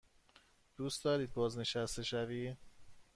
دوست 0.77 1.03
داری 1.03 1.27
بازنشسته 1.27 2.03
شوی؟ 2.03 2.53